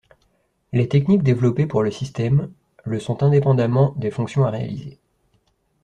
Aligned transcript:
Les 0.73 0.87
techniques 0.89 1.21
développées 1.21 1.67
pour 1.67 1.83
le 1.83 1.91
système 1.91 2.51
le 2.85 2.99
sont 2.99 3.21
indépendamment 3.21 3.93
des 3.97 4.09
fonctions 4.09 4.43
à 4.45 4.49
réaliser. 4.49 4.97